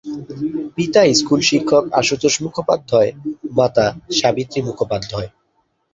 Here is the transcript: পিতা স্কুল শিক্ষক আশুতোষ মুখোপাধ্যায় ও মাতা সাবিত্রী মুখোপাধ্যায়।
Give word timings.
পিতা 0.75 1.01
স্কুল 1.11 1.39
শিক্ষক 1.49 1.83
আশুতোষ 1.99 2.33
মুখোপাধ্যায় 2.43 3.11
ও 3.13 3.17
মাতা 3.57 3.85
সাবিত্রী 4.19 4.59
মুখোপাধ্যায়। 4.67 5.29